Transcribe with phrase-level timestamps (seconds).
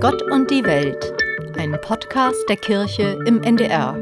[0.00, 1.12] Gott und die Welt,
[1.58, 3.98] ein Podcast der Kirche im NDR.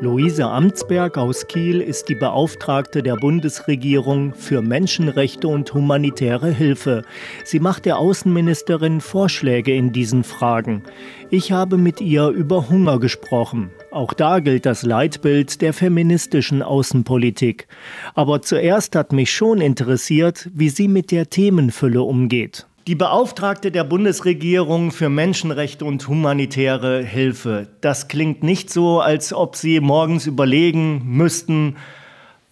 [0.00, 7.02] Luise Amtsberg aus Kiel ist die Beauftragte der Bundesregierung für Menschenrechte und humanitäre Hilfe.
[7.44, 10.84] Sie macht der Außenministerin Vorschläge in diesen Fragen.
[11.28, 13.72] Ich habe mit ihr über Hunger gesprochen.
[13.90, 17.68] Auch da gilt das Leitbild der feministischen Außenpolitik.
[18.14, 22.66] Aber zuerst hat mich schon interessiert, wie sie mit der Themenfülle umgeht.
[22.86, 27.66] Die Beauftragte der Bundesregierung für Menschenrechte und humanitäre Hilfe.
[27.80, 31.76] Das klingt nicht so, als ob Sie morgens überlegen müssten,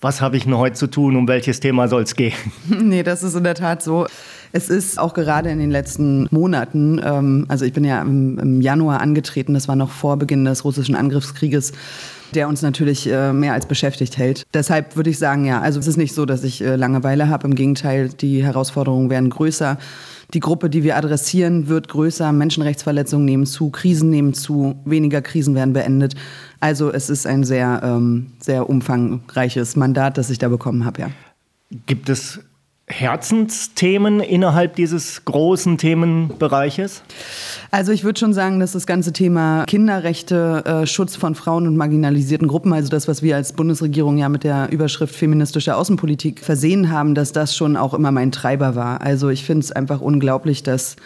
[0.01, 2.33] was habe ich denn heute zu tun, um welches Thema soll es gehen?
[2.67, 4.07] Nee, das ist in der Tat so.
[4.53, 8.61] Es ist auch gerade in den letzten Monaten, ähm, also ich bin ja im, im
[8.61, 11.73] Januar angetreten, das war noch vor Beginn des russischen Angriffskrieges,
[12.35, 14.45] der uns natürlich äh, mehr als beschäftigt hält.
[14.53, 17.47] Deshalb würde ich sagen, ja, also es ist nicht so, dass ich äh, Langeweile habe.
[17.47, 19.79] Im Gegenteil, die Herausforderungen werden größer.
[20.35, 22.33] Die Gruppe, die wir adressieren, wird größer.
[22.33, 26.15] Menschenrechtsverletzungen nehmen zu, Krisen nehmen zu, weniger Krisen werden beendet.
[26.61, 31.11] Also es ist ein sehr, ähm, sehr umfangreiches Mandat, das ich da bekommen habe, ja.
[31.87, 32.41] Gibt es
[32.89, 37.03] Herzensthemen innerhalb dieses großen Themenbereiches?
[37.71, 41.77] Also ich würde schon sagen, dass das ganze Thema Kinderrechte, äh, Schutz von Frauen und
[41.77, 46.91] marginalisierten Gruppen, also das, was wir als Bundesregierung ja mit der Überschrift feministische Außenpolitik versehen
[46.91, 49.01] haben, dass das schon auch immer mein Treiber war.
[49.01, 50.97] Also ich finde es einfach unglaublich, dass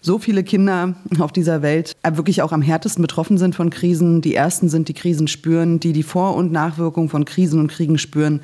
[0.00, 4.20] so viele Kinder auf dieser Welt wirklich auch am härtesten betroffen sind von Krisen.
[4.20, 7.98] Die ersten sind, die Krisen spüren, die die Vor- und Nachwirkungen von Krisen und Kriegen
[7.98, 8.40] spüren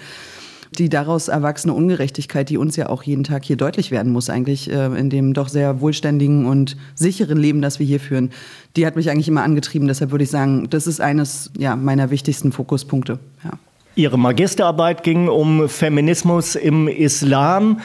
[0.78, 4.70] die daraus erwachsene Ungerechtigkeit, die uns ja auch jeden Tag hier deutlich werden muss, eigentlich
[4.70, 8.30] äh, in dem doch sehr wohlständigen und sicheren Leben, das wir hier führen,
[8.76, 9.88] die hat mich eigentlich immer angetrieben.
[9.88, 13.18] Deshalb würde ich sagen, das ist eines ja, meiner wichtigsten Fokuspunkte.
[13.44, 13.52] Ja.
[13.94, 17.80] Ihre Magisterarbeit ging um Feminismus im Islam.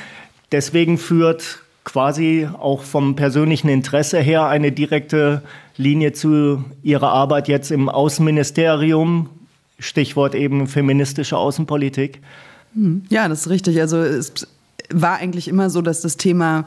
[0.52, 5.42] Deswegen führt quasi auch vom persönlichen Interesse her eine direkte
[5.76, 9.30] Linie zu Ihrer Arbeit jetzt im Außenministerium.
[9.80, 12.22] Stichwort eben feministische Außenpolitik.
[12.74, 13.04] Hm.
[13.10, 13.80] Ja, das ist richtig.
[13.80, 14.34] Also es
[14.90, 16.66] war eigentlich immer so, dass das Thema,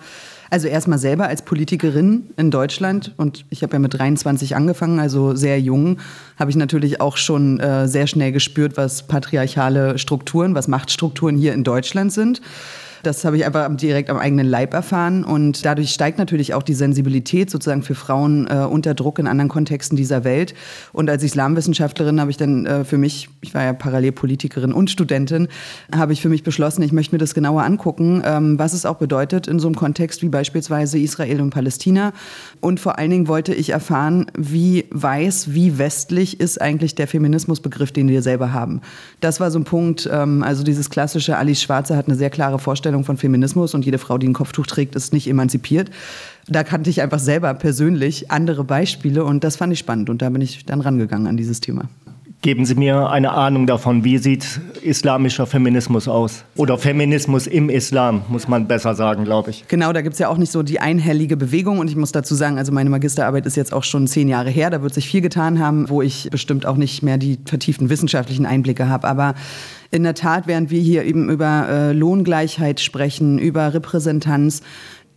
[0.51, 5.35] also erstmal selber als Politikerin in Deutschland und ich habe ja mit 23 angefangen, also
[5.35, 5.99] sehr jung,
[6.39, 11.55] habe ich natürlich auch schon äh, sehr schnell gespürt, was patriarchale Strukturen, was Machtstrukturen hier
[11.55, 12.41] in Deutschland sind.
[13.03, 16.75] Das habe ich einfach direkt am eigenen Leib erfahren und dadurch steigt natürlich auch die
[16.75, 20.55] Sensibilität sozusagen für Frauen äh, unter Druck in anderen Kontexten dieser Welt.
[20.93, 25.49] Und als Islamwissenschaftlerin habe ich dann äh, für mich, ich war ja Parallelpolitikerin und Studentin,
[25.95, 28.97] habe ich für mich beschlossen, ich möchte mir das genauer angucken, ähm, was es auch
[28.97, 32.13] bedeutet in so einem Kontext wie beispielsweise Israel und Palästina.
[32.61, 37.93] Und vor allen Dingen wollte ich erfahren, wie weiß, wie westlich ist eigentlich der Feminismusbegriff,
[37.93, 38.81] den wir selber haben.
[39.21, 42.59] Das war so ein Punkt, ähm, also dieses klassische, Alice Schwarze hat eine sehr klare
[42.59, 45.91] Vorstellung Vorstellung von Feminismus und jede Frau, die ein Kopftuch trägt, ist nicht emanzipiert.
[46.49, 50.31] Da kannte ich einfach selber persönlich andere Beispiele und das fand ich spannend und da
[50.31, 51.85] bin ich dann rangegangen an dieses Thema.
[52.43, 56.45] Geben Sie mir eine Ahnung davon, wie sieht islamischer Feminismus aus?
[56.57, 59.69] Oder Feminismus im Islam, muss man besser sagen, glaube ich.
[59.69, 61.81] Genau, da gibt es ja auch nicht so die einhellige Bewegung.
[61.81, 64.71] Und ich muss dazu sagen, also meine Magisterarbeit ist jetzt auch schon zehn Jahre her.
[64.71, 68.47] Da wird sich viel getan haben, wo ich bestimmt auch nicht mehr die vertieften wissenschaftlichen
[68.47, 69.07] Einblicke habe.
[69.07, 69.35] Aber
[69.91, 74.63] in der Tat, während wir hier eben über äh, Lohngleichheit sprechen, über Repräsentanz,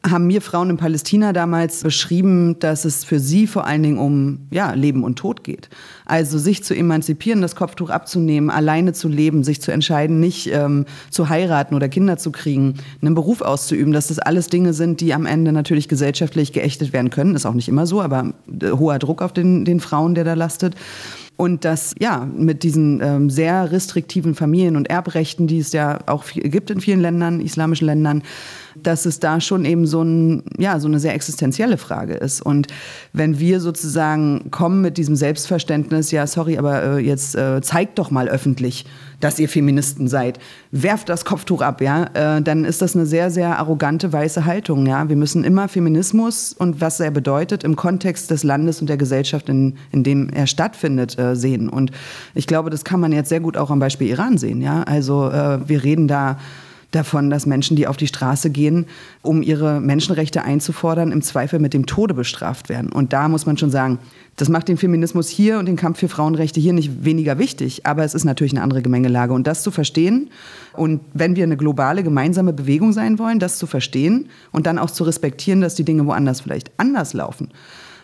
[0.06, 4.40] haben mir Frauen in Palästina damals beschrieben, dass es für sie vor allen Dingen um
[4.52, 5.70] ja, Leben und Tod geht.
[6.06, 10.86] Also sich zu emanzipieren, das Kopftuch abzunehmen, alleine zu leben, sich zu entscheiden, nicht ähm,
[11.10, 15.14] zu heiraten oder Kinder zu kriegen, einen Beruf auszuüben, dass das alles Dinge sind, die
[15.14, 17.36] am Ende natürlich gesellschaftlich geächtet werden können.
[17.36, 20.34] Ist auch nicht immer so, aber äh, hoher Druck auf den, den Frauen, der da
[20.34, 20.76] lastet.
[21.36, 26.26] Und dass ja mit diesen ähm, sehr restriktiven Familien- und Erbrechten, die es ja auch
[26.34, 28.22] gibt in vielen Ländern, islamischen Ländern,
[28.76, 32.42] dass es da schon eben so, ein, ja, so eine sehr existenzielle Frage ist.
[32.42, 32.68] Und
[33.14, 38.12] wenn wir sozusagen kommen mit diesem Selbstverständnis, ja, sorry, aber äh, jetzt äh, zeigt doch
[38.12, 38.86] mal öffentlich,
[39.20, 40.38] dass ihr Feministen seid,
[40.72, 44.86] werft das Kopftuch ab, ja, äh, dann ist das eine sehr, sehr arrogante weiße Haltung,
[44.86, 45.08] ja.
[45.08, 49.48] Wir müssen immer Feminismus und was er bedeutet im Kontext des Landes und der Gesellschaft,
[49.48, 51.70] in, in dem er stattfindet, äh, sehen.
[51.70, 51.92] Und
[52.36, 54.84] ich glaube, das kann man jetzt sehr gut auch am Beispiel Iran sehen, ja.
[54.84, 56.38] Also äh, wir reden da
[56.96, 58.86] davon, dass Menschen, die auf die Straße gehen,
[59.22, 62.92] um ihre Menschenrechte einzufordern, im Zweifel mit dem Tode bestraft werden.
[62.92, 64.00] Und da muss man schon sagen,
[64.36, 68.04] das macht den Feminismus hier und den Kampf für Frauenrechte hier nicht weniger wichtig, aber
[68.04, 69.34] es ist natürlich eine andere Gemengelage.
[69.34, 70.30] Und das zu verstehen
[70.74, 74.90] und wenn wir eine globale gemeinsame Bewegung sein wollen, das zu verstehen und dann auch
[74.90, 77.50] zu respektieren, dass die Dinge woanders vielleicht anders laufen.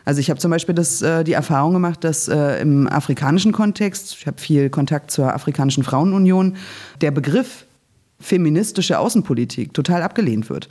[0.05, 4.15] Also ich habe zum Beispiel das, äh, die Erfahrung gemacht, dass äh, im afrikanischen Kontext,
[4.19, 6.55] ich habe viel Kontakt zur Afrikanischen Frauenunion,
[7.01, 7.65] der Begriff
[8.19, 10.69] feministische Außenpolitik total abgelehnt wird.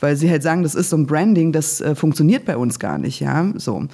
[0.00, 2.98] weil sie halt sagen, das ist so ein Branding, das äh, funktioniert bei uns gar
[2.98, 3.86] nicht, ja, so.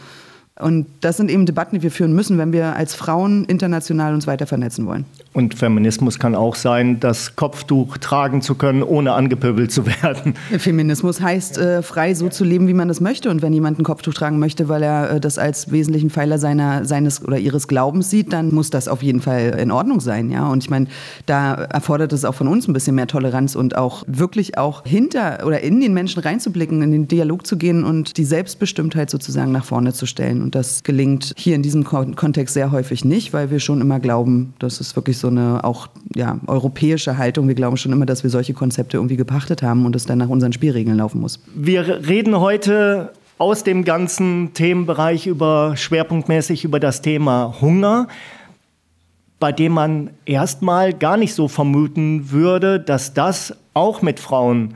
[0.59, 4.27] Und das sind eben Debatten, die wir führen müssen, wenn wir als Frauen international uns
[4.27, 5.05] weiter vernetzen wollen.
[5.33, 10.35] Und Feminismus kann auch sein, das Kopftuch tragen zu können, ohne angepöbelt zu werden.
[10.59, 13.31] Feminismus heißt, äh, frei so zu leben, wie man das möchte.
[13.31, 16.85] Und wenn jemand ein Kopftuch tragen möchte, weil er äh, das als wesentlichen Pfeiler seiner,
[16.85, 20.31] seines oder ihres Glaubens sieht, dann muss das auf jeden Fall in Ordnung sein.
[20.31, 20.49] Ja?
[20.49, 20.87] Und ich meine,
[21.27, 25.47] da erfordert es auch von uns ein bisschen mehr Toleranz und auch wirklich auch hinter
[25.47, 29.65] oder in den Menschen reinzublicken, in den Dialog zu gehen und die Selbstbestimmtheit sozusagen nach
[29.65, 30.43] vorne zu stellen.
[30.43, 34.55] Und das gelingt hier in diesem Kontext sehr häufig nicht, weil wir schon immer glauben,
[34.59, 37.49] dass es wirklich so eine auch ja, europäische Haltung.
[37.49, 40.29] Wir glauben schon immer, dass wir solche Konzepte irgendwie gepachtet haben und es dann nach
[40.29, 41.41] unseren Spielregeln laufen muss.
[41.55, 48.09] Wir reden heute aus dem ganzen Themenbereich über schwerpunktmäßig über das Thema Hunger,
[49.39, 54.75] bei dem man erstmal gar nicht so vermuten würde, dass das auch mit Frauen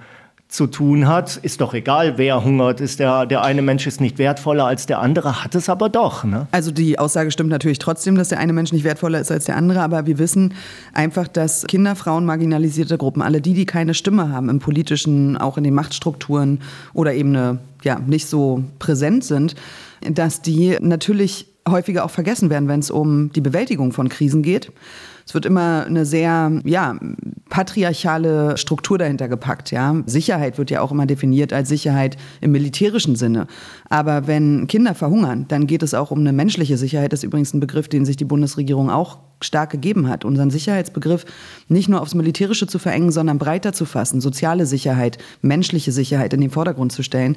[0.55, 4.19] zu tun hat, ist doch egal, wer hungert, ist der, der eine Mensch ist nicht
[4.19, 6.23] wertvoller als der andere, hat es aber doch.
[6.23, 6.47] Ne?
[6.53, 9.57] Also die Aussage stimmt natürlich trotzdem, dass der eine Mensch nicht wertvoller ist als der
[9.57, 10.55] andere, aber wir wissen
[10.93, 15.59] einfach, dass Kinder, Frauen, marginalisierte Gruppen, alle die, die keine Stimme haben im politischen, auch
[15.59, 16.61] in den Machtstrukturen
[16.93, 19.57] oder eben eine, ja, nicht so präsent sind,
[20.09, 24.71] dass die natürlich häufiger auch vergessen werden, wenn es um die Bewältigung von Krisen geht.
[25.27, 26.97] Es wird immer eine sehr, ja,
[27.49, 30.03] patriarchale Struktur dahinter gepackt, ja.
[30.07, 33.47] Sicherheit wird ja auch immer definiert als Sicherheit im militärischen Sinne.
[33.89, 37.13] Aber wenn Kinder verhungern, dann geht es auch um eine menschliche Sicherheit.
[37.13, 41.25] Das ist übrigens ein Begriff, den sich die Bundesregierung auch stark gegeben hat, unseren Sicherheitsbegriff
[41.69, 46.41] nicht nur aufs Militärische zu verengen, sondern breiter zu fassen, soziale Sicherheit, menschliche Sicherheit in
[46.41, 47.37] den Vordergrund zu stellen.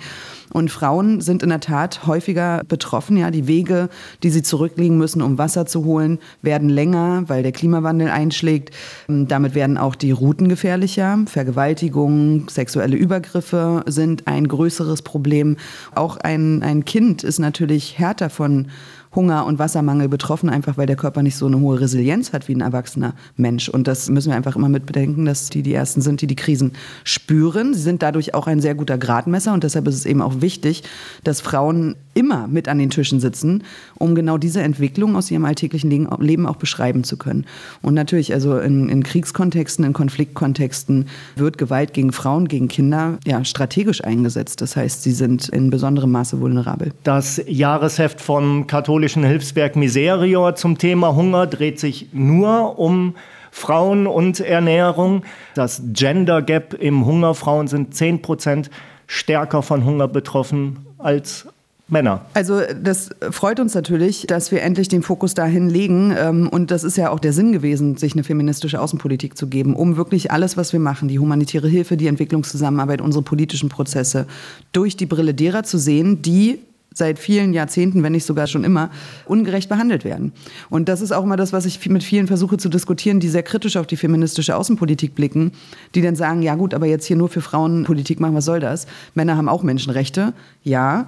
[0.54, 3.18] Und Frauen sind in der Tat häufiger betroffen.
[3.18, 3.90] Ja, die Wege,
[4.24, 8.74] die sie zurücklegen müssen, um Wasser zu holen, werden länger, weil der Klimawandel einschlägt.
[9.08, 11.20] Damit werden auch die Routen gefährlicher.
[11.28, 15.58] Vergewaltigungen, sexuelle Übergriffe sind ein größeres Problem.
[15.94, 18.68] Auch ein, ein Kind ist natürlich härter von
[19.16, 22.56] Hunger und Wassermangel betroffen, einfach weil der Körper nicht so eine hohe Resilienz hat wie
[22.56, 23.70] ein erwachsener Mensch.
[23.70, 26.36] Und das müssen wir einfach immer mit bedenken, dass die die Ersten sind, die die
[26.36, 26.74] Krisen
[27.04, 27.74] spüren.
[27.74, 30.84] Sie sind dadurch auch ein sehr guter Gradmesser und deshalb ist es eben auch wichtig,
[31.24, 33.64] dass Frauen immer mit an den Tischen sitzen,
[33.96, 35.90] um genau diese Entwicklung aus ihrem alltäglichen
[36.20, 37.46] Leben auch beschreiben zu können.
[37.82, 41.06] Und natürlich, also in, in Kriegskontexten, in Konfliktkontexten
[41.36, 44.62] wird Gewalt gegen Frauen, gegen Kinder ja strategisch eingesetzt.
[44.62, 46.92] Das heißt, sie sind in besonderem Maße vulnerabel.
[47.04, 53.16] Das Jahresheft vom katholischen Hilfswerk Miserior zum Thema Hunger dreht sich nur um
[53.52, 55.24] Frauen und Ernährung.
[55.56, 58.70] Das Gender Gap im Hunger, Frauen sind 10 Prozent
[59.08, 61.48] stärker von Hunger betroffen als
[61.90, 62.26] Männer.
[62.34, 66.14] Also das freut uns natürlich, dass wir endlich den Fokus dahin legen.
[66.18, 69.76] Ähm, und das ist ja auch der Sinn gewesen, sich eine feministische Außenpolitik zu geben,
[69.76, 74.28] um wirklich alles, was wir machen, die humanitäre Hilfe, die Entwicklungszusammenarbeit, unsere politischen Prozesse,
[74.74, 76.60] durch die Brille derer zu sehen, die
[76.98, 78.90] seit vielen Jahrzehnten, wenn nicht sogar schon immer,
[79.26, 80.34] ungerecht behandelt werden.
[80.70, 83.44] Und das ist auch immer das, was ich mit vielen versuche zu diskutieren, die sehr
[83.44, 85.52] kritisch auf die feministische Außenpolitik blicken,
[85.96, 88.60] die dann sagen, ja gut, aber jetzt hier nur für Frauen Politik machen, was soll
[88.60, 88.88] das?
[89.14, 90.34] Männer haben auch Menschenrechte,
[90.64, 91.08] ja.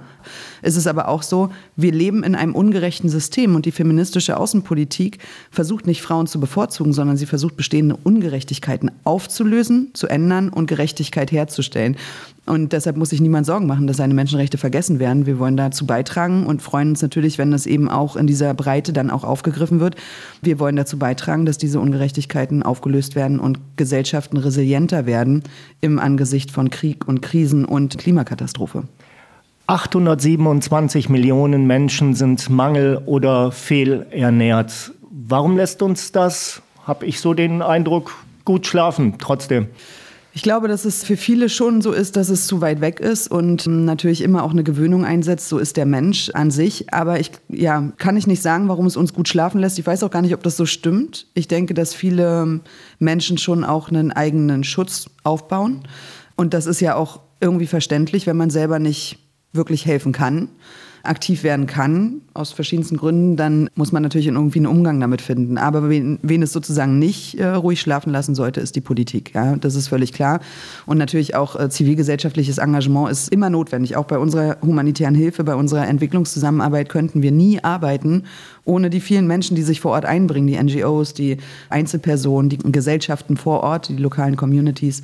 [0.62, 5.18] Es ist aber auch so, wir leben in einem ungerechten System und die feministische Außenpolitik
[5.50, 11.32] versucht nicht Frauen zu bevorzugen, sondern sie versucht bestehende Ungerechtigkeiten aufzulösen, zu ändern und Gerechtigkeit
[11.32, 11.96] herzustellen.
[12.50, 15.24] Und deshalb muss sich niemand Sorgen machen, dass seine Menschenrechte vergessen werden.
[15.24, 18.92] Wir wollen dazu beitragen und freuen uns natürlich, wenn das eben auch in dieser Breite
[18.92, 19.94] dann auch aufgegriffen wird.
[20.42, 25.44] Wir wollen dazu beitragen, dass diese Ungerechtigkeiten aufgelöst werden und Gesellschaften resilienter werden
[25.80, 28.82] im Angesicht von Krieg und Krisen und Klimakatastrophe.
[29.68, 34.90] 827 Millionen Menschen sind mangel- oder fehlernährt.
[35.08, 38.12] Warum lässt uns das, habe ich so den Eindruck,
[38.44, 39.68] gut schlafen trotzdem?
[40.32, 43.28] Ich glaube, dass es für viele schon so ist, dass es zu weit weg ist
[43.28, 45.48] und natürlich immer auch eine Gewöhnung einsetzt.
[45.48, 46.94] So ist der Mensch an sich.
[46.94, 49.78] Aber ich ja, kann ich nicht sagen, warum es uns gut schlafen lässt.
[49.78, 51.26] Ich weiß auch gar nicht, ob das so stimmt.
[51.34, 52.60] Ich denke, dass viele
[53.00, 55.82] Menschen schon auch einen eigenen Schutz aufbauen.
[56.36, 59.18] Und das ist ja auch irgendwie verständlich, wenn man selber nicht
[59.52, 60.48] wirklich helfen kann
[61.02, 65.58] aktiv werden kann, aus verschiedensten Gründen, dann muss man natürlich irgendwie einen Umgang damit finden.
[65.58, 69.34] Aber wen, wen es sozusagen nicht äh, ruhig schlafen lassen sollte, ist die Politik.
[69.34, 69.56] Ja?
[69.56, 70.40] Das ist völlig klar.
[70.86, 73.96] Und natürlich auch äh, zivilgesellschaftliches Engagement ist immer notwendig.
[73.96, 78.24] Auch bei unserer humanitären Hilfe, bei unserer Entwicklungszusammenarbeit könnten wir nie arbeiten
[78.64, 81.38] ohne die vielen Menschen, die sich vor Ort einbringen, die NGOs, die
[81.68, 85.02] Einzelpersonen, die Gesellschaften vor Ort, die lokalen Communities.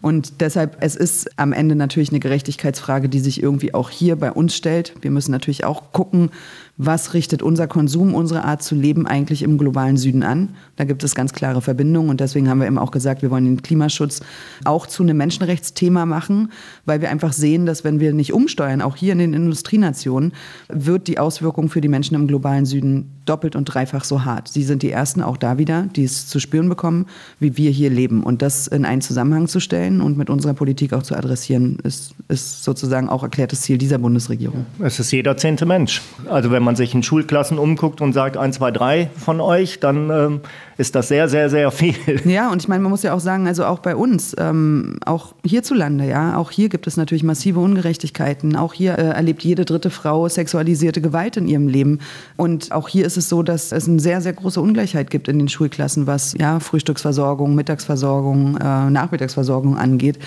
[0.00, 4.32] Und deshalb, es ist am Ende natürlich eine Gerechtigkeitsfrage, die sich irgendwie auch hier bei
[4.32, 4.94] uns stellt.
[5.00, 6.30] Wir müssen natürlich auch gucken,
[6.78, 10.50] was richtet unser Konsum, unsere Art zu leben eigentlich im globalen Süden an.
[10.76, 13.46] Da gibt es ganz klare Verbindungen und deswegen haben wir eben auch gesagt, wir wollen
[13.46, 14.20] den Klimaschutz
[14.64, 16.52] auch zu einem Menschenrechtsthema machen,
[16.84, 20.32] weil wir einfach sehen, dass wenn wir nicht umsteuern, auch hier in den Industrienationen,
[20.68, 24.48] wird die Auswirkung für die Menschen im globalen Süden doppelt und dreifach so hart.
[24.48, 27.06] Sie sind die Ersten auch da wieder, die es zu spüren bekommen,
[27.40, 28.22] wie wir hier leben.
[28.22, 32.14] Und das in einen Zusammenhang zu stellen und mit unserer Politik auch zu adressieren, ist,
[32.28, 34.66] ist sozusagen auch erklärtes Ziel dieser Bundesregierung.
[34.80, 36.02] Es ist jeder zehnte Mensch.
[36.28, 40.10] Also wenn man sich in Schulklassen umguckt und sagt, ein, zwei, drei von euch, dann
[40.10, 40.40] ähm,
[40.78, 41.94] ist das sehr, sehr, sehr viel.
[42.26, 45.34] Ja, und ich meine, man muss ja auch sagen, also auch bei uns, ähm, auch
[45.44, 48.56] hierzulande, ja, auch hier gibt es natürlich massive Ungerechtigkeiten.
[48.56, 52.00] Auch hier äh, erlebt jede dritte Frau sexualisierte Gewalt in ihrem Leben.
[52.36, 55.38] Und auch hier ist es so, dass es eine sehr, sehr große Ungleichheit gibt in
[55.38, 60.18] den Schulklassen, was ja Frühstücksversorgung, Mittagsversorgung, äh, Nachmittagsversorgung angeht.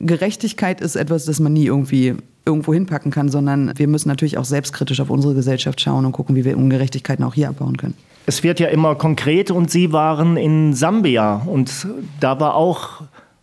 [0.00, 4.44] Gerechtigkeit ist etwas, das man nie irgendwie irgendwo hinpacken kann, sondern wir müssen natürlich auch
[4.44, 7.94] selbstkritisch auf unsere Gesellschaft schauen und gucken, wie wir Ungerechtigkeiten auch hier abbauen können.
[8.26, 11.86] Es wird ja immer konkret und Sie waren in Sambia und
[12.20, 13.02] da war auch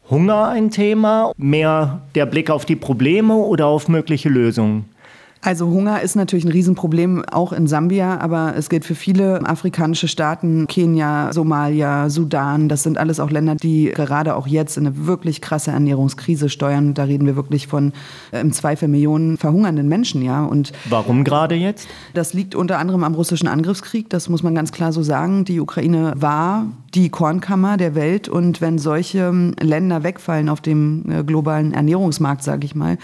[0.09, 4.85] Hunger ein Thema, mehr der Blick auf die Probleme oder auf mögliche Lösungen?
[5.45, 10.07] Also Hunger ist natürlich ein Riesenproblem, auch in Sambia, aber es gilt für viele afrikanische
[10.07, 12.67] Staaten, Kenia, Somalia, Sudan.
[12.67, 16.95] Das sind alles auch Länder, die gerade auch jetzt eine wirklich krasse Ernährungskrise steuern.
[16.95, 17.93] Da reden wir wirklich von
[18.31, 20.43] äh, im Zweifel Millionen verhungernden Menschen, ja.
[20.43, 21.87] Und Warum gerade jetzt?
[22.15, 24.09] Das liegt unter anderem am russischen Angriffskrieg.
[24.09, 25.45] Das muss man ganz klar so sagen.
[25.45, 31.03] Die Ukraine war die Kornkammer der Welt und wenn solche ähm, Länder wegfallen auf dem
[31.09, 32.97] äh, globalen Ernährungsmarkt, sage ich mal,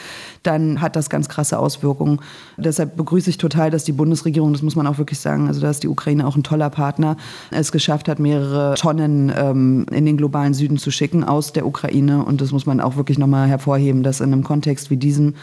[0.43, 2.19] dann hat das ganz krasse Auswirkungen.
[2.57, 5.69] Deshalb begrüße ich total, dass die Bundesregierung, das muss man auch wirklich sagen, also da
[5.69, 7.17] ist die Ukraine auch ein toller Partner,
[7.51, 12.23] es geschafft hat, mehrere Tonnen ähm, in den globalen Süden zu schicken aus der Ukraine.
[12.23, 15.35] Und das muss man auch wirklich nochmal hervorheben, dass in einem Kontext wie diesem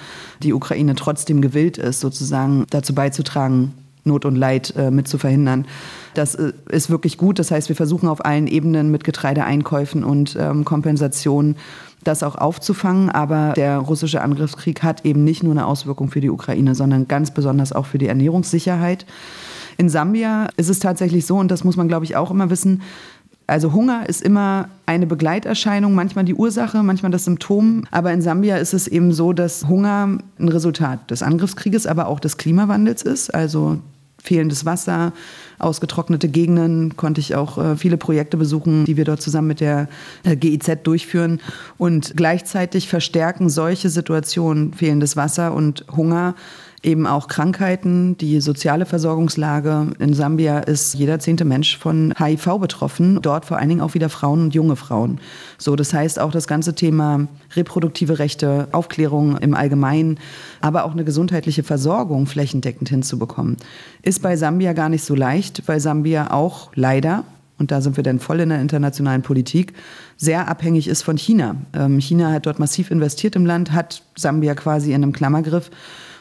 [0.42, 3.74] die Ukraine trotzdem gewillt ist, sozusagen dazu beizutragen,
[4.08, 5.66] Not und Leid äh, mit zu verhindern.
[6.14, 7.38] Das äh, ist wirklich gut.
[7.38, 11.56] Das heißt, wir versuchen auf allen Ebenen mit Getreideeinkäufen und ähm, Kompensationen
[12.02, 13.10] das auch aufzufangen.
[13.10, 17.30] Aber der russische Angriffskrieg hat eben nicht nur eine Auswirkung für die Ukraine, sondern ganz
[17.30, 19.06] besonders auch für die Ernährungssicherheit.
[19.76, 22.82] In Sambia ist es tatsächlich so, und das muss man, glaube ich, auch immer wissen,
[23.48, 27.84] also Hunger ist immer eine Begleiterscheinung, manchmal die Ursache, manchmal das Symptom.
[27.90, 32.20] Aber in Sambia ist es eben so, dass Hunger ein Resultat des Angriffskrieges, aber auch
[32.20, 33.34] des Klimawandels ist.
[33.34, 33.78] Also
[34.22, 35.12] fehlendes Wasser,
[35.58, 39.88] ausgetrocknete Gegenden, konnte ich auch äh, viele Projekte besuchen, die wir dort zusammen mit der
[40.24, 41.40] äh, GIZ durchführen.
[41.78, 46.34] Und gleichzeitig verstärken solche Situationen, fehlendes Wasser und Hunger,
[46.82, 48.16] eben auch Krankheiten.
[48.18, 53.20] Die soziale Versorgungslage in Sambia ist jeder zehnte Mensch von HIV betroffen.
[53.20, 55.20] Dort vor allen Dingen auch wieder Frauen und junge Frauen.
[55.58, 60.18] So, das heißt auch das ganze Thema reproduktive Rechte, Aufklärung im Allgemeinen,
[60.60, 63.56] aber auch eine gesundheitliche Versorgung flächendeckend hinzubekommen,
[64.02, 67.24] ist bei Sambia gar nicht so leicht, weil Sambia auch leider
[67.58, 69.72] und da sind wir dann voll in der internationalen Politik,
[70.16, 71.56] sehr abhängig ist von China.
[71.74, 75.70] Ähm, China hat dort massiv investiert im Land, hat Sambia quasi in einem Klammergriff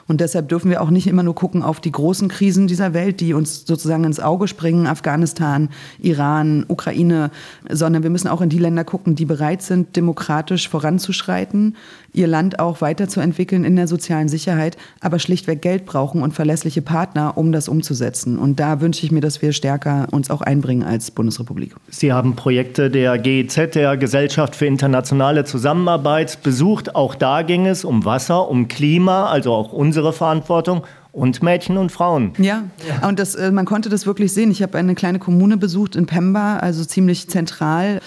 [0.08, 3.20] und deshalb dürfen wir auch nicht immer nur gucken auf die großen Krisen dieser Welt,
[3.20, 7.30] die uns sozusagen ins Auge springen, Afghanistan, Iran, Ukraine,
[7.70, 11.76] sondern wir müssen auch in die Länder gucken, die bereit sind, demokratisch voranzuschreiten,
[12.18, 17.38] ihr Land auch weiterzuentwickeln in der sozialen Sicherheit, aber schlichtweg Geld brauchen und verlässliche Partner,
[17.38, 18.40] um das umzusetzen.
[18.40, 21.76] Und da wünsche ich mir, dass wir stärker uns auch einbringen als Bundesrepublik.
[21.90, 26.96] Sie haben Projekte der GEZ, der Gesellschaft für internationale Zusammenarbeit, besucht.
[26.96, 30.84] Auch da ging es um Wasser, um Klima, also auch unsere Verantwortung
[31.18, 32.34] und Mädchen und Frauen.
[32.38, 33.08] Ja, ja.
[33.08, 34.52] und das, äh, man konnte das wirklich sehen.
[34.52, 38.02] Ich habe eine kleine Kommune besucht in Pemba, also ziemlich zentral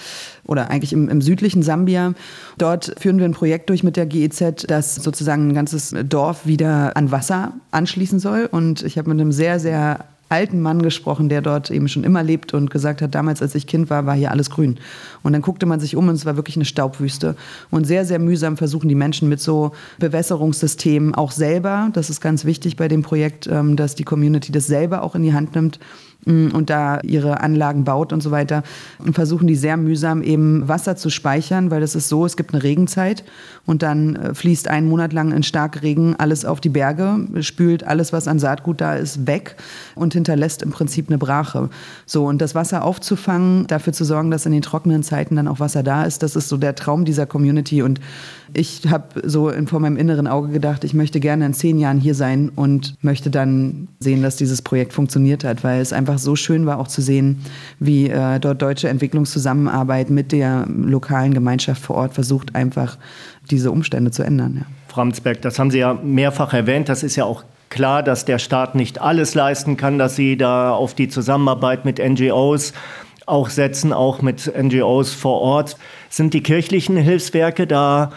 [0.51, 2.13] oder eigentlich im, im, südlichen Sambia.
[2.57, 6.97] Dort führen wir ein Projekt durch mit der GEZ, das sozusagen ein ganzes Dorf wieder
[6.97, 8.49] an Wasser anschließen soll.
[8.51, 12.21] Und ich habe mit einem sehr, sehr alten Mann gesprochen, der dort eben schon immer
[12.21, 14.77] lebt und gesagt hat, damals, als ich Kind war, war hier alles grün.
[15.23, 17.35] Und dann guckte man sich um und es war wirklich eine Staubwüste.
[17.69, 22.45] Und sehr, sehr mühsam versuchen die Menschen mit so Bewässerungssystemen auch selber, das ist ganz
[22.45, 25.79] wichtig bei dem Projekt, ähm, dass die Community das selber auch in die Hand nimmt,
[25.79, 28.63] Mm, und da ihre Anlagen baut und so weiter
[28.99, 32.53] und versuchen die sehr mühsam eben Wasser zu speichern, weil das ist so, es gibt
[32.53, 33.23] eine Regenzeit
[33.65, 38.13] und dann äh, fließt einen Monat lang in Starkregen alles auf die Berge, spült alles,
[38.13, 39.55] was an Saatgut da ist, weg
[39.95, 41.69] und hinterlässt im Prinzip eine Brache.
[42.05, 45.59] So und das Wasser aufzufangen, dafür zu sorgen, dass in den trockenen Zeiten dann auch
[45.59, 47.99] Wasser da ist, das ist so der Traum dieser Community und
[48.53, 52.15] ich habe so vor meinem inneren Auge gedacht, ich möchte gerne in zehn Jahren hier
[52.15, 56.35] sein und möchte dann sehen, dass dieses Projekt funktioniert hat, weil es einfach einfach so
[56.35, 57.43] schön war auch zu sehen,
[57.79, 62.97] wie äh, dort deutsche Entwicklungszusammenarbeit mit der lokalen Gemeinschaft vor Ort versucht, einfach
[63.49, 64.57] diese Umstände zu ändern.
[64.59, 64.65] Ja.
[64.89, 66.89] Framsberg, das haben Sie ja mehrfach erwähnt.
[66.89, 70.71] Das ist ja auch klar, dass der Staat nicht alles leisten kann, dass Sie da
[70.71, 72.73] auf die Zusammenarbeit mit NGOs
[73.25, 75.77] auch setzen, auch mit NGOs vor Ort.
[76.09, 78.11] Sind die kirchlichen Hilfswerke da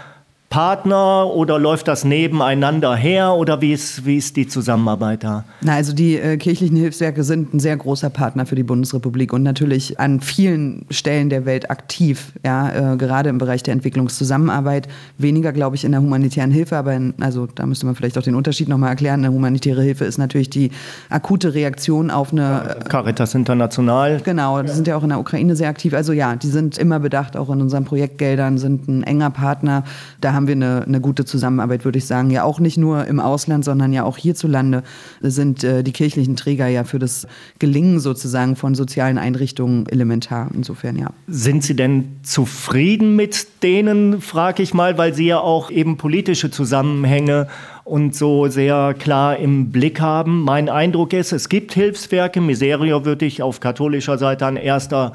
[0.55, 5.43] Partner oder läuft das nebeneinander her oder wie ist, wie ist die Zusammenarbeit da?
[5.63, 9.43] Na, also die äh, kirchlichen Hilfswerke sind ein sehr großer Partner für die Bundesrepublik und
[9.43, 14.87] natürlich an vielen Stellen der Welt aktiv, ja, äh, gerade im Bereich der Entwicklungszusammenarbeit.
[15.19, 18.23] Weniger, glaube ich, in der humanitären Hilfe, aber in, also da müsste man vielleicht auch
[18.23, 19.25] den Unterschied nochmal erklären.
[19.25, 20.71] Eine humanitäre Hilfe ist natürlich die
[21.11, 22.77] akute Reaktion auf eine.
[22.79, 24.21] Äh, Caritas International.
[24.23, 25.95] Genau, die sind ja auch in der Ukraine sehr aktiv.
[25.95, 29.83] Also ja, die sind immer bedacht, auch in unseren Projektgeldern, sind ein enger Partner.
[30.21, 32.31] Da haben wir eine, eine gute Zusammenarbeit, würde ich sagen.
[32.31, 34.83] Ja, auch nicht nur im Ausland, sondern ja auch hierzulande
[35.21, 37.27] sind äh, die kirchlichen Träger ja für das
[37.59, 40.51] Gelingen sozusagen von sozialen Einrichtungen elementar.
[40.55, 41.11] Insofern ja.
[41.27, 46.51] Sind Sie denn zufrieden mit denen, frage ich mal, weil Sie ja auch eben politische
[46.51, 47.49] Zusammenhänge
[47.85, 50.43] und so sehr klar im Blick haben.
[50.43, 52.41] Mein Eindruck ist, es gibt Hilfswerke.
[52.41, 55.13] Miserio würde ich auf katholischer Seite an erster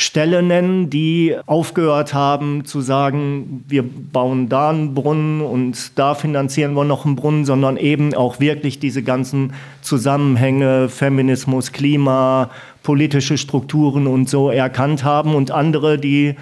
[0.00, 6.74] Stelle nennen, die aufgehört haben zu sagen, wir bauen da einen Brunnen und da finanzieren
[6.74, 12.50] wir noch einen Brunnen, sondern eben auch wirklich diese ganzen Zusammenhänge, Feminismus, Klima,
[12.84, 16.36] politische Strukturen und so erkannt haben und andere, die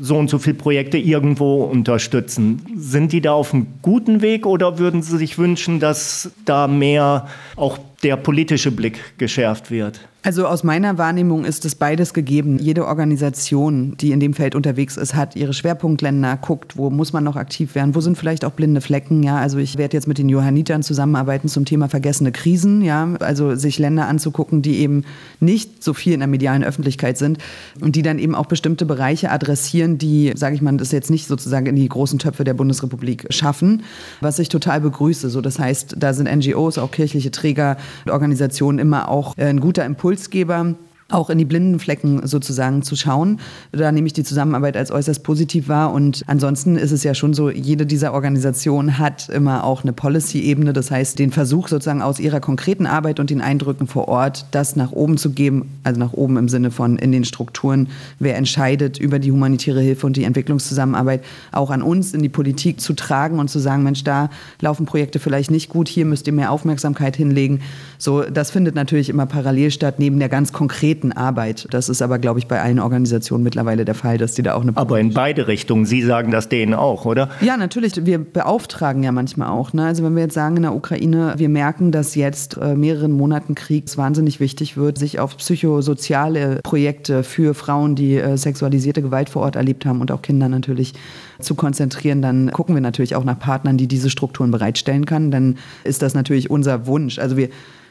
[0.00, 2.62] so und so viele Projekte irgendwo unterstützen.
[2.74, 7.26] Sind die da auf einem guten Weg oder würden Sie sich wünschen, dass da mehr
[7.54, 10.00] auch der politische Blick geschärft wird?
[10.24, 12.58] Also aus meiner Wahrnehmung ist es beides gegeben.
[12.58, 17.22] Jede Organisation, die in dem Feld unterwegs ist, hat ihre Schwerpunktländer, guckt, wo muss man
[17.22, 19.22] noch aktiv werden, wo sind vielleicht auch blinde Flecken.
[19.22, 22.82] Ja, also ich werde jetzt mit den Johannitern zusammenarbeiten zum Thema vergessene Krisen.
[22.82, 25.04] Ja, also sich Länder anzugucken, die eben
[25.38, 27.38] nicht so viel in der medialen Öffentlichkeit sind
[27.80, 31.28] und die dann eben auch bestimmte Bereiche adressieren, die, sage ich mal, das jetzt nicht
[31.28, 33.84] sozusagen in die großen Töpfe der Bundesrepublik schaffen,
[34.20, 35.30] was ich total begrüße.
[35.30, 37.76] So, das heißt, da sind NGOs, auch kirchliche Träger,
[38.08, 40.74] Organisationen immer auch ein guter Impuls Impulsgeber
[41.10, 43.40] auch in die blinden Flecken sozusagen zu schauen.
[43.72, 45.94] Da nehme ich die Zusammenarbeit als äußerst positiv wahr.
[45.94, 50.74] Und ansonsten ist es ja schon so, jede dieser Organisationen hat immer auch eine Policy-Ebene.
[50.74, 54.76] Das heißt, den Versuch sozusagen aus ihrer konkreten Arbeit und den Eindrücken vor Ort, das
[54.76, 58.98] nach oben zu geben, also nach oben im Sinne von in den Strukturen, wer entscheidet
[58.98, 63.38] über die humanitäre Hilfe und die Entwicklungszusammenarbeit, auch an uns in die Politik zu tragen
[63.38, 64.28] und zu sagen, Mensch, da
[64.60, 67.62] laufen Projekte vielleicht nicht gut, hier müsst ihr mehr Aufmerksamkeit hinlegen.
[67.98, 71.66] So, das findet natürlich immer parallel statt, neben der ganz konkreten Arbeit.
[71.70, 74.62] Das ist aber, glaube ich, bei allen Organisationen mittlerweile der Fall, dass die da auch
[74.62, 74.76] eine.
[74.76, 75.84] Aber in beide Richtungen.
[75.84, 77.28] Sie sagen das denen auch, oder?
[77.40, 78.06] Ja, natürlich.
[78.06, 79.72] Wir beauftragen ja manchmal auch.
[79.72, 79.84] Ne?
[79.84, 83.56] Also wenn wir jetzt sagen in der Ukraine, wir merken, dass jetzt äh, mehreren Monaten
[83.56, 89.42] Krieg wahnsinnig wichtig wird, sich auf psychosoziale Projekte für Frauen, die äh, sexualisierte Gewalt vor
[89.42, 90.94] Ort erlebt haben und auch Kinder natürlich
[91.40, 95.30] zu konzentrieren, dann gucken wir natürlich auch nach Partnern, die diese Strukturen bereitstellen können.
[95.30, 97.18] Dann ist das natürlich unser Wunsch.
[97.18, 97.48] Also wir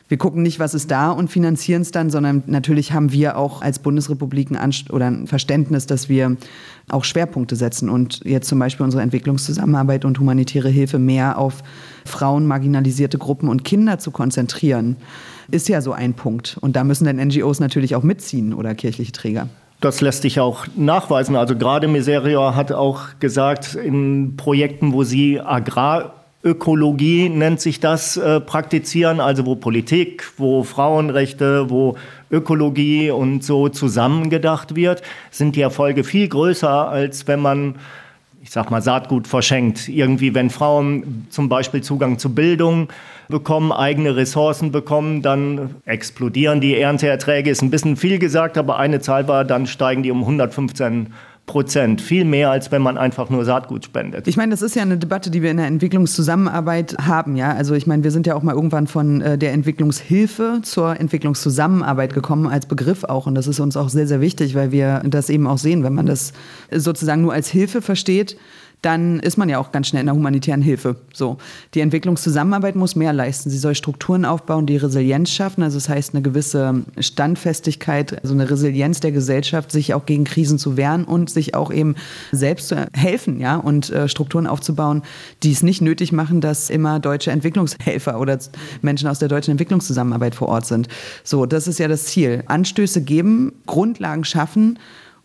[0.08, 3.62] wir gucken nicht, was ist da und finanzieren es dann, sondern natürlich haben wir auch
[3.62, 6.38] als Bundesrepublik ein, oder ein Verständnis, dass wir
[6.90, 11.62] auch Schwerpunkte setzen und jetzt zum Beispiel unsere Entwicklungszusammenarbeit und humanitäre Hilfe mehr auf
[12.06, 14.96] Frauen, marginalisierte Gruppen und Kinder zu konzentrieren,
[15.52, 16.58] ist ja so ein Punkt.
[16.62, 19.50] Und da müssen dann NGOs natürlich auch mitziehen oder kirchliche Träger.
[19.80, 21.36] Das lässt sich auch nachweisen.
[21.36, 28.16] Also gerade Miserio hat auch gesagt, in Projekten, wo sie Agrar Ökologie nennt sich das,
[28.16, 31.96] äh, praktizieren, also wo Politik, wo Frauenrechte, wo
[32.30, 37.76] Ökologie und so zusammengedacht wird, sind die Erfolge viel größer, als wenn man,
[38.44, 39.90] ich sag mal, Saatgut verschenkt.
[39.90, 42.90] Irgendwie, wenn Frauen zum Beispiel Zugang zu Bildung
[43.30, 47.50] bekommen, eigene Ressourcen bekommen, dann explodieren die Ernteerträge.
[47.50, 51.08] Ist ein bisschen viel gesagt, aber eine Zahl war, dann steigen die um 115
[51.48, 52.02] Prozent.
[52.02, 54.28] Viel mehr, als wenn man einfach nur Saatgut spendet.
[54.28, 57.38] Ich meine, das ist ja eine Debatte, die wir in der Entwicklungszusammenarbeit haben.
[57.38, 57.54] Ja?
[57.54, 62.14] Also ich meine, wir sind ja auch mal irgendwann von äh, der Entwicklungshilfe zur Entwicklungszusammenarbeit
[62.14, 63.28] gekommen als Begriff auch.
[63.28, 65.86] Und das ist uns auch sehr, sehr wichtig, weil wir das eben auch sehen.
[65.86, 66.34] Wenn man das
[66.70, 68.38] sozusagen nur als Hilfe versteht,
[68.82, 70.98] dann ist man ja auch ganz schnell in der humanitären Hilfe.
[71.12, 71.38] So.
[71.74, 73.50] Die Entwicklungszusammenarbeit muss mehr leisten.
[73.50, 75.64] Sie soll Strukturen aufbauen, die Resilienz schaffen.
[75.64, 80.60] Also das heißt eine gewisse Standfestigkeit, also eine Resilienz der Gesellschaft, sich auch gegen Krisen
[80.60, 81.96] zu wehren und sich auch eben
[82.32, 85.02] selbst zu helfen, ja, und äh, Strukturen aufzubauen,
[85.44, 88.38] die es nicht nötig machen, dass immer deutsche Entwicklungshelfer oder
[88.82, 90.88] Menschen aus der deutschen Entwicklungszusammenarbeit vor Ort sind.
[91.24, 92.44] So, das ist ja das Ziel.
[92.46, 94.78] Anstöße geben, Grundlagen schaffen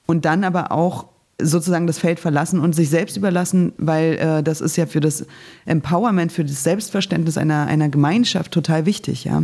[0.06, 1.11] und dann aber auch
[1.42, 5.26] sozusagen das Feld verlassen und sich selbst überlassen, weil äh, das ist ja für das
[5.66, 9.24] Empowerment, für das Selbstverständnis einer, einer Gemeinschaft total wichtig.
[9.24, 9.42] Ja?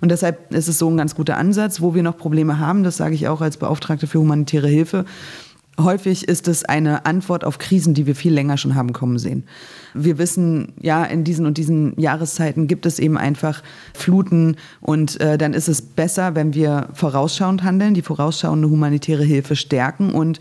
[0.00, 2.96] Und deshalb ist es so ein ganz guter Ansatz, wo wir noch Probleme haben, das
[2.96, 5.04] sage ich auch als Beauftragte für humanitäre Hilfe,
[5.80, 9.44] Häufig ist es eine Antwort auf Krisen, die wir viel länger schon haben kommen sehen.
[9.94, 13.62] Wir wissen, ja, in diesen und diesen Jahreszeiten gibt es eben einfach
[13.94, 19.56] Fluten und äh, dann ist es besser, wenn wir vorausschauend handeln, die vorausschauende humanitäre Hilfe
[19.56, 20.40] stärken und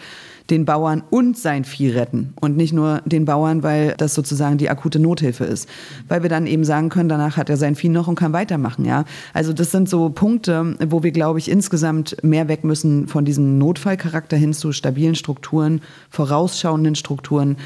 [0.50, 4.70] den Bauern und sein Vieh retten und nicht nur den Bauern, weil das sozusagen die
[4.70, 5.68] akute Nothilfe ist.
[6.08, 8.86] Weil wir dann eben sagen können, danach hat er sein Vieh noch und kann weitermachen,
[8.86, 9.06] ja.
[9.34, 13.58] Also das sind so Punkte, wo wir, glaube ich, insgesamt mehr weg müssen von diesem
[13.58, 17.58] Notfallcharakter hin zu stabilen Strukturen, vorausschauenden Strukturen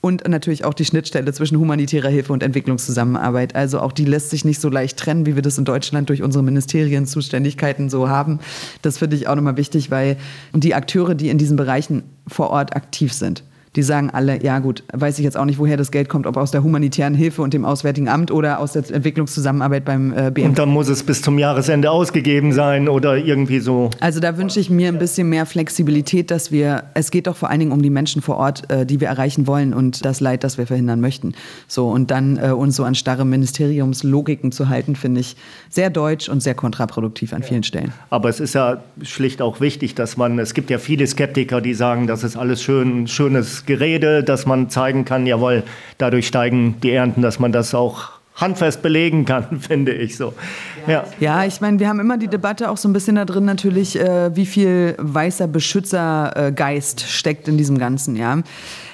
[0.00, 3.54] und natürlich auch die Schnittstelle zwischen humanitärer Hilfe und Entwicklungszusammenarbeit.
[3.54, 6.22] Also auch die lässt sich nicht so leicht trennen, wie wir das in Deutschland durch
[6.22, 8.40] unsere Ministerienzuständigkeiten so haben.
[8.82, 10.16] Das finde ich auch nochmal wichtig, weil
[10.54, 13.42] die Akteure, die in diesen Bereichen vor Ort aktiv sind,
[13.76, 16.36] die sagen alle, ja gut, weiß ich jetzt auch nicht, woher das Geld kommt, ob
[16.36, 20.48] aus der humanitären Hilfe und dem Auswärtigen Amt oder aus der Entwicklungszusammenarbeit beim äh, BMF.
[20.48, 23.90] Und dann muss es bis zum Jahresende ausgegeben sein oder irgendwie so.
[24.00, 27.48] Also da wünsche ich mir ein bisschen mehr Flexibilität, dass wir, es geht doch vor
[27.48, 30.42] allen Dingen um die Menschen vor Ort, äh, die wir erreichen wollen und das Leid,
[30.42, 31.34] das wir verhindern möchten.
[31.68, 35.36] So und dann äh, uns so an starre Ministeriumslogiken zu halten, finde ich
[35.68, 37.92] sehr deutsch und sehr kontraproduktiv an vielen Stellen.
[38.10, 41.74] Aber es ist ja schlicht auch wichtig, dass man, es gibt ja viele Skeptiker, die
[41.74, 45.62] sagen, das ist alles schön, schönes Gerede, dass man zeigen kann, jawohl,
[45.98, 50.32] dadurch steigen die Ernten, dass man das auch handfest belegen kann, finde ich so.
[50.86, 53.44] Ja, ja ich meine, wir haben immer die Debatte auch so ein bisschen da drin
[53.44, 58.38] natürlich, äh, wie viel weißer Beschützergeist steckt in diesem Ganzen, ja.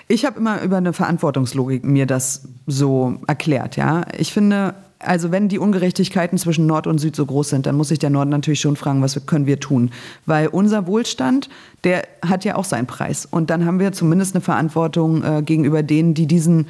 [0.09, 4.03] Ich habe immer über eine Verantwortungslogik mir das so erklärt, ja.
[4.17, 7.89] Ich finde, also wenn die Ungerechtigkeiten zwischen Nord und Süd so groß sind, dann muss
[7.89, 9.91] sich der Norden natürlich schon fragen, was können wir tun?
[10.25, 11.49] Weil unser Wohlstand,
[11.85, 13.27] der hat ja auch seinen Preis.
[13.31, 16.67] Und dann haben wir zumindest eine Verantwortung äh, gegenüber denen, die diesen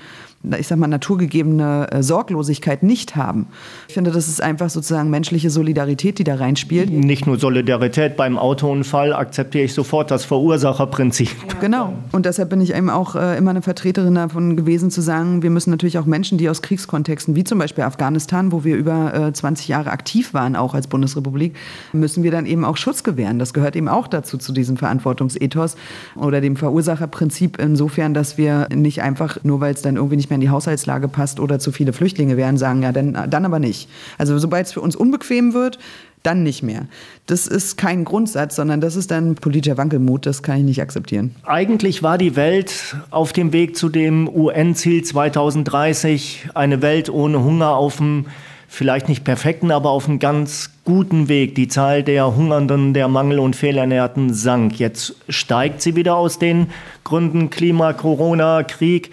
[0.58, 3.46] ich sag mal, naturgegebene äh, Sorglosigkeit nicht haben.
[3.88, 6.90] Ich finde, das ist einfach sozusagen menschliche Solidarität, die da reinspielt.
[6.90, 11.30] Nicht nur Solidarität beim Autounfall, akzeptiere ich sofort das Verursacherprinzip.
[11.60, 11.94] Genau.
[12.12, 15.50] Und deshalb bin ich eben auch äh, immer eine Vertreterin davon gewesen, zu sagen, wir
[15.50, 19.68] müssen natürlich auch Menschen, die aus Kriegskontexten, wie zum Beispiel Afghanistan, wo wir über 20
[19.68, 21.56] äh, Jahre aktiv waren, auch als Bundesrepublik,
[21.92, 23.38] müssen wir dann eben auch Schutz gewähren.
[23.38, 25.76] Das gehört eben auch dazu, zu diesem Verantwortungsethos
[26.16, 30.36] oder dem Verursacherprinzip insofern, dass wir nicht einfach, nur weil es dann irgendwie nicht mehr
[30.36, 33.88] in die Haushaltslage passt oder zu viele Flüchtlinge wären, sagen, ja, dann, dann aber nicht.
[34.18, 35.78] Also sobald es für uns unbequem wird,
[36.22, 36.86] dann nicht mehr.
[37.26, 41.36] Das ist kein Grundsatz, sondern das ist dann politischer Wankelmut, das kann ich nicht akzeptieren.
[41.44, 47.76] Eigentlich war die Welt auf dem Weg zu dem UN-Ziel 2030, eine Welt ohne Hunger
[47.76, 48.26] auf dem
[48.68, 51.54] vielleicht nicht perfekten, aber auf einem ganz guten Weg.
[51.54, 54.78] Die Zahl der Hungernden, der Mangel- und Fehlernährten sank.
[54.78, 56.68] Jetzt steigt sie wieder aus den
[57.04, 59.10] Gründen Klima, Corona, Krieg.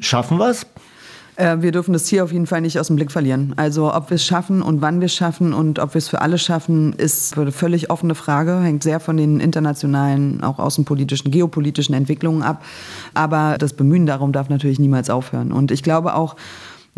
[0.00, 0.66] Schaffen wir es?
[1.38, 3.54] Äh, wir dürfen das Ziel auf jeden Fall nicht aus dem Blick verlieren.
[3.56, 6.20] Also ob wir es schaffen und wann wir es schaffen und ob wir es für
[6.20, 11.94] alle schaffen, ist eine völlig offene Frage, hängt sehr von den internationalen, auch außenpolitischen, geopolitischen
[11.94, 12.64] Entwicklungen ab.
[13.14, 15.52] Aber das Bemühen darum darf natürlich niemals aufhören.
[15.52, 16.34] Und ich glaube auch,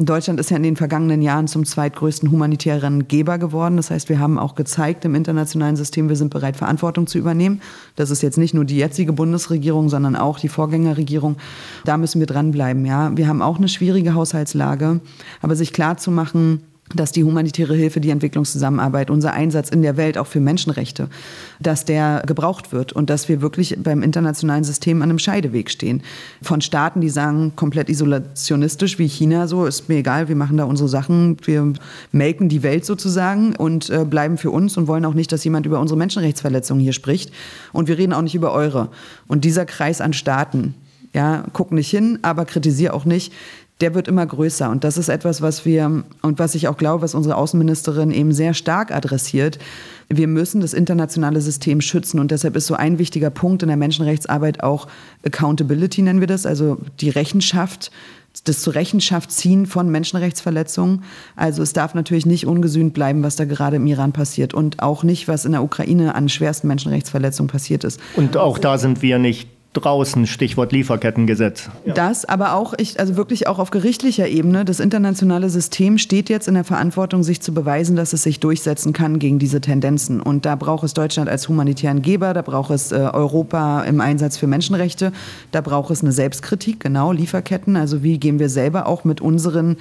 [0.07, 3.77] Deutschland ist ja in den vergangenen Jahren zum zweitgrößten humanitären Geber geworden.
[3.77, 7.61] Das heißt, wir haben auch gezeigt im internationalen System, wir sind bereit, Verantwortung zu übernehmen.
[7.97, 11.37] Das ist jetzt nicht nur die jetzige Bundesregierung, sondern auch die Vorgängerregierung.
[11.85, 12.87] Da müssen wir dranbleiben.
[12.87, 15.01] Ja, wir haben auch eine schwierige Haushaltslage,
[15.43, 16.63] aber sich klar zu machen,
[16.95, 21.09] dass die humanitäre Hilfe, die Entwicklungszusammenarbeit, unser Einsatz in der Welt auch für Menschenrechte,
[21.61, 26.03] dass der gebraucht wird und dass wir wirklich beim internationalen System an einem Scheideweg stehen.
[26.43, 30.65] Von Staaten, die sagen, komplett isolationistisch wie China, so ist mir egal, wir machen da
[30.65, 31.73] unsere Sachen, wir
[32.13, 35.67] melken die Welt sozusagen und äh, bleiben für uns und wollen auch nicht, dass jemand
[35.67, 37.33] über unsere Menschenrechtsverletzungen hier spricht.
[37.73, 38.89] Und wir reden auch nicht über eure.
[39.29, 40.75] Und dieser Kreis an Staaten,
[41.15, 43.33] ja, guck nicht hin, aber kritisiere auch nicht
[43.81, 44.71] der wird immer größer.
[44.71, 48.33] Und das ist etwas, was wir und was ich auch glaube, was unsere Außenministerin eben
[48.33, 49.59] sehr stark adressiert.
[50.09, 52.21] Wir müssen das internationale System schützen.
[52.21, 54.89] Und deshalb ist so ein wichtiger Punkt in der Menschenrechtsarbeit auch
[55.25, 57.91] Accountability, nennen wir das, also die Rechenschaft
[58.45, 61.03] das zur Rechenschaft ziehen von Menschenrechtsverletzungen.
[61.37, 65.03] Also es darf natürlich nicht ungesühnt bleiben, was da gerade im Iran passiert und auch
[65.03, 68.01] nicht, was in der Ukraine an schwersten Menschenrechtsverletzungen passiert ist.
[68.17, 71.71] Und auch da sind wir nicht draußen, Stichwort Lieferkettengesetz.
[71.87, 76.49] Das, aber auch, ich, also wirklich auch auf gerichtlicher Ebene, das internationale System steht jetzt
[76.49, 80.21] in der Verantwortung, sich zu beweisen, dass es sich durchsetzen kann gegen diese Tendenzen.
[80.21, 84.37] Und da braucht es Deutschland als humanitären Geber, da braucht es äh, Europa im Einsatz
[84.37, 85.13] für Menschenrechte,
[85.53, 87.77] da braucht es eine Selbstkritik, genau, Lieferketten.
[87.77, 89.77] Also wie gehen wir selber auch mit unseren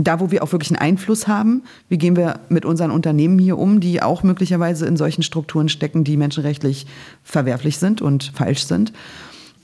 [0.00, 3.58] da, wo wir auch wirklich einen Einfluss haben, wie gehen wir mit unseren Unternehmen hier
[3.58, 6.86] um, die auch möglicherweise in solchen Strukturen stecken, die menschenrechtlich
[7.24, 8.92] verwerflich sind und falsch sind.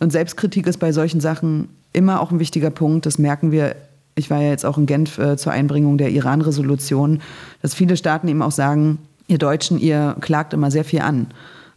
[0.00, 3.06] Und Selbstkritik ist bei solchen Sachen immer auch ein wichtiger Punkt.
[3.06, 3.76] Das merken wir.
[4.16, 7.20] Ich war ja jetzt auch in Genf äh, zur Einbringung der Iran-Resolution,
[7.62, 11.28] dass viele Staaten eben auch sagen, ihr Deutschen, ihr klagt immer sehr viel an.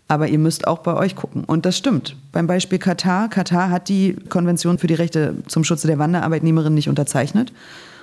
[0.07, 1.43] Aber ihr müsst auch bei euch gucken.
[1.43, 2.15] Und das stimmt.
[2.31, 3.27] Beim Beispiel Katar.
[3.29, 7.51] Katar hat die Konvention für die Rechte zum Schutze der Wanderarbeitnehmerinnen nicht unterzeichnet.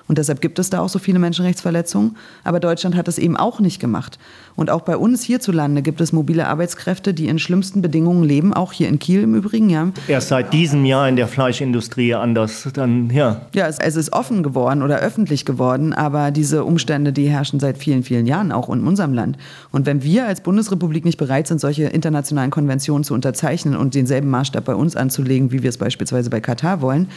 [0.06, 2.16] Und deshalb gibt es da auch so viele Menschenrechtsverletzungen.
[2.44, 4.18] Aber Deutschland hat es eben auch nicht gemacht.
[4.56, 8.72] Und auch bei uns hierzulande gibt es mobile Arbeitskräfte, die in schlimmsten Bedingungen leben, auch
[8.72, 9.70] hier in Kiel im Übrigen.
[9.70, 9.88] Ja.
[10.06, 13.46] Erst seit diesem Jahr in der Fleischindustrie anders, dann ja.
[13.54, 17.78] Ja, es, es ist offen geworden oder öffentlich geworden, aber diese Umstände, die herrschen seit
[17.78, 19.38] vielen, vielen Jahren auch in unserem Land.
[19.72, 24.30] Und wenn wir als Bundesrepublik nicht bereit sind, solche internationalen Konventionen zu unterzeichnen und denselben
[24.30, 27.08] Maßstab bei uns anzulegen, wie wir es beispielsweise bei Katar wollen,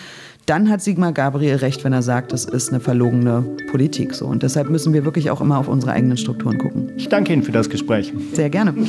[0.47, 4.25] dann hat Sigmar Gabriel recht, wenn er sagt, das ist eine verlogene Politik so.
[4.25, 6.93] Und deshalb müssen wir wirklich auch immer auf unsere eigenen Strukturen gucken.
[6.95, 8.13] Ich danke Ihnen für das Gespräch.
[8.33, 8.73] Sehr gerne.